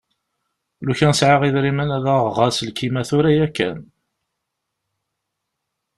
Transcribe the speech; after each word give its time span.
Lukan 0.85 1.13
sεiɣ 1.19 1.41
idrimen 1.43 1.93
ad 1.97 2.05
aɣeɣ 2.13 2.37
aselkim-a 2.47 3.03
tura 3.09 3.31
yakan. 3.37 3.79